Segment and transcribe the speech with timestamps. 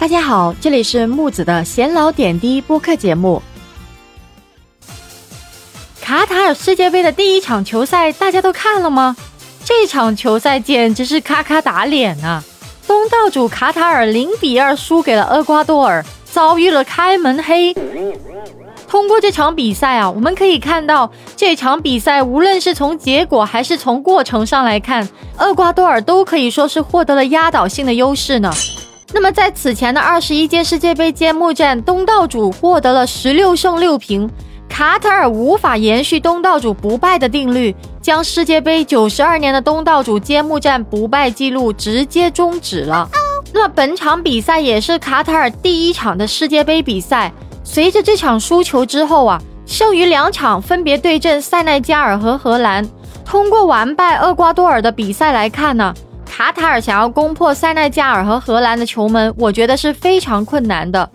[0.00, 3.42] 大家好，这里是木子的闲聊点滴播客节目。
[6.00, 9.14] 卡塔尔世界杯的第一场球赛，大家都看了吗？
[9.62, 12.42] 这场球赛简直是咔咔打脸啊！
[12.86, 17.76] 东道主卡塔尔零比二输给了厄瓜多尔，遭遇了开门黑。
[18.88, 25.06] 通过这场比赛啊，我们可以看到，这场比赛无论是从结果还是从过程上来看，
[25.38, 28.50] 厄瓜多尔都可以说是获得了压倒性的优势呢。
[29.12, 34.30] 那么，在此前的二十一届世界杯揭幕战，东道主获得了十六胜六平，
[34.68, 43.08] 卡塔尔无法延续东道主不败的定律，将世界杯九十二年的东道主揭幕战不败记录直接终止了。
[43.52, 47.32] 那么，本场比赛也是卡塔尔第一场的世界杯比赛。
[47.64, 52.88] 随着这场输球之后啊，剩余两场分别对阵塞内加尔和荷兰。
[53.24, 55.92] 通过完败厄瓜多尔的比赛来看呢。
[56.40, 61.06] 卡塔尔想要攻破塞内加尔和荷兰的球门，我觉得是非常困难的。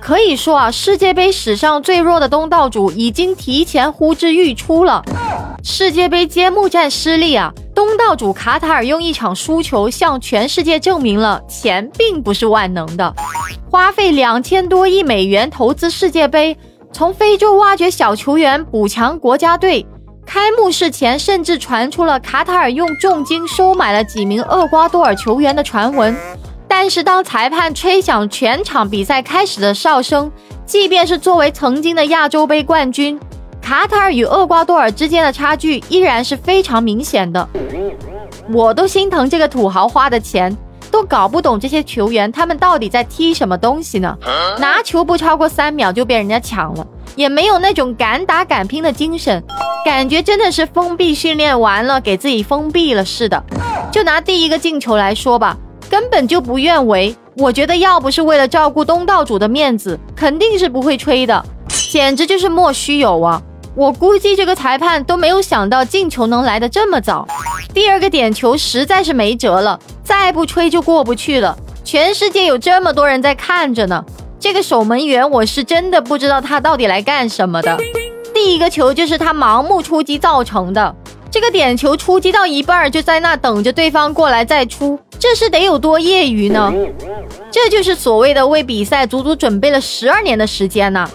[0.00, 5.00] 可以说啊，世界杯史上最弱的东道主已经提前呼之欲出了。
[5.62, 13.14] 世界杯揭幕战失利啊，东道主卡塔尔用一场输球向全世界证明了钱并不是万能的。
[13.70, 16.58] 花费两千多亿美元投资世界杯，
[16.90, 19.86] 从非洲挖掘小球员补强国家队。
[20.26, 26.14] 开幕式前，甚至传出了卡塔尔用重金收买了几名厄瓜多尔球员的传闻。
[26.68, 30.30] 但是，当裁判吹响全场比赛开始的哨声，
[30.66, 33.18] 即便是作为曾经的亚洲杯冠军，
[33.62, 37.48] 卡塔尔与厄瓜多尔之间的差距依然是非常明显的。
[38.52, 40.54] 我都心疼这个土豪花的钱，
[40.90, 44.14] 都搞不懂这些球员他们到底在踢什么东西呢？
[44.58, 46.86] 拿球不超过三秒就被人家抢了。
[47.14, 49.42] 也没有那种敢打敢拼的精神，
[49.86, 53.40] 感觉真的是封闭训练完了，给自己封闭了似的。
[53.92, 55.56] 就拿第一个进球来说吧，
[55.88, 57.14] 根本就不愿为。
[57.36, 61.40] 我觉得要不是为了照顾东道主的面子，肯定是不会吹的，
[61.92, 63.40] 简直就是莫须有啊！
[63.76, 67.24] 我估计这个裁判都没有想到进球能来的这么早。
[67.72, 71.56] 第二个点球实在是没辙了，再不吹就过不去了。
[71.84, 74.04] 全世界有这么多人在看着呢。
[74.40, 77.78] 这个守门员，我是真的不知道他到底来干什么的。
[78.36, 80.94] 第一个球就是他盲目出击造成的，
[81.30, 86.70] 这个点球出击到一半就在那等着对方过来再出，这是得有多业余呢？
[87.50, 91.08] 这就是所谓的为比赛足足准备了十二年的时间呢。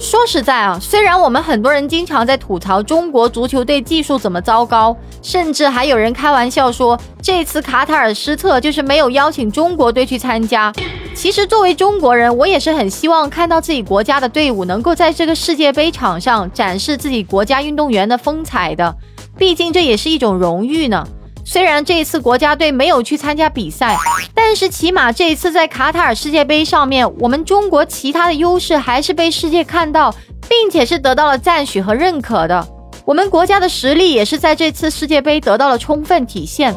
[0.00, 10.72] 说实在啊，虽然我们很多人经常在吐槽中国足球队技术怎么糟糕，甚至还有人开玩笑说这次卡塔尔失策就是没有邀请中国队去参加。
[11.18, 18.94] 其实作为中国人，我也是很希望看到自己国家的队伍能够在这个世界杯场上展示自己国家运动员的风采的，
[19.36, 21.04] 毕竟这也是一种荣誉呢。
[21.44, 23.98] 虽然这一次国家队没有去参加比赛，
[24.32, 30.14] 但是起码这一次在卡塔尔世界杯上面，我们中国其他的优势还是被世界看到，
[30.48, 32.64] 并且是得到了赞许和认可的。
[33.04, 36.72] 我们国家的实力也是在这次世界杯得到了充分体现。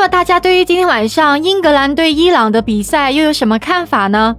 [0.00, 4.34] 那么大家对于今天晚上英格兰对伊朗的比赛又有什么看法呢？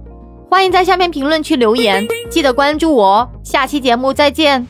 [0.50, 3.30] 欢迎在下面评论区留言，记得关注我。
[3.44, 4.66] 下期节目再见。